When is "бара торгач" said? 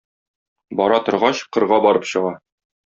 0.79-1.43